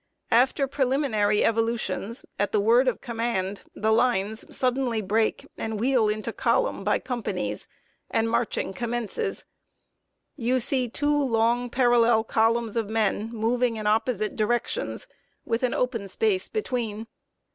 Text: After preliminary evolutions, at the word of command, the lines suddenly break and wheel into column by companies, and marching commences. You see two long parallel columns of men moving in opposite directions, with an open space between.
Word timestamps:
After 0.31 0.65
preliminary 0.67 1.45
evolutions, 1.45 2.25
at 2.39 2.51
the 2.51 2.59
word 2.59 2.87
of 2.87 3.01
command, 3.01 3.61
the 3.75 3.93
lines 3.93 4.43
suddenly 4.49 4.99
break 4.99 5.45
and 5.59 5.79
wheel 5.79 6.09
into 6.09 6.33
column 6.33 6.83
by 6.83 6.97
companies, 6.97 7.67
and 8.09 8.27
marching 8.27 8.73
commences. 8.73 9.45
You 10.35 10.59
see 10.59 10.89
two 10.89 11.15
long 11.23 11.69
parallel 11.69 12.23
columns 12.23 12.75
of 12.75 12.89
men 12.89 13.29
moving 13.31 13.75
in 13.77 13.85
opposite 13.85 14.35
directions, 14.35 15.05
with 15.45 15.61
an 15.61 15.75
open 15.75 16.07
space 16.07 16.49
between. 16.49 17.05